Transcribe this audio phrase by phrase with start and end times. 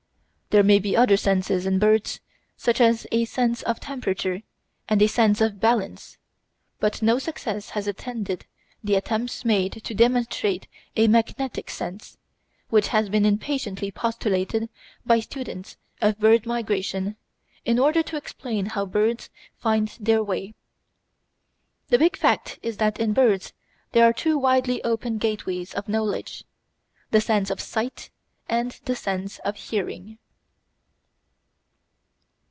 [0.51, 2.19] There may be other senses in birds,
[2.57, 4.41] such as a sense of temperature
[4.89, 6.17] and a sense of balance;
[6.77, 8.45] but no success has attended
[8.83, 10.67] the attempts made to demonstrate
[10.97, 12.17] a magnetic sense,
[12.67, 14.67] which has been impatiently postulated
[15.05, 17.15] by students of bird migration
[17.63, 20.53] in order to "explain" how the birds find their way.
[21.87, 23.53] The big fact is that in birds
[23.93, 26.43] there are two widely open gateways of knowledge,
[27.11, 28.09] the sense of sight
[28.49, 30.17] and the sense of hearing.